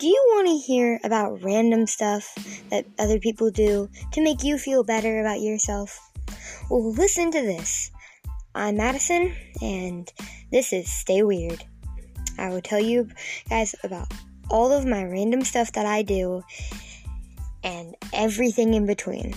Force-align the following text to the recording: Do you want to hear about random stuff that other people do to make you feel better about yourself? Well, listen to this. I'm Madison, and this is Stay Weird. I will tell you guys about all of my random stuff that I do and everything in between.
Do 0.00 0.06
you 0.06 0.24
want 0.28 0.48
to 0.48 0.56
hear 0.56 0.98
about 1.04 1.42
random 1.42 1.86
stuff 1.86 2.34
that 2.70 2.86
other 2.98 3.18
people 3.18 3.50
do 3.50 3.86
to 4.12 4.22
make 4.22 4.42
you 4.42 4.56
feel 4.56 4.82
better 4.82 5.20
about 5.20 5.42
yourself? 5.42 6.00
Well, 6.70 6.90
listen 6.90 7.30
to 7.32 7.42
this. 7.42 7.90
I'm 8.54 8.78
Madison, 8.78 9.34
and 9.60 10.10
this 10.50 10.72
is 10.72 10.90
Stay 10.90 11.22
Weird. 11.22 11.62
I 12.38 12.48
will 12.48 12.62
tell 12.62 12.80
you 12.80 13.10
guys 13.50 13.74
about 13.84 14.10
all 14.48 14.72
of 14.72 14.86
my 14.86 15.04
random 15.04 15.42
stuff 15.42 15.72
that 15.72 15.84
I 15.84 16.00
do 16.00 16.44
and 17.62 17.94
everything 18.14 18.72
in 18.72 18.86
between. 18.86 19.34